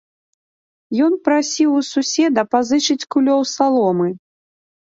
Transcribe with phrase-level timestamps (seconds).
[1.07, 4.09] Ён прасіў у суседа пазычыць кулёў саломы.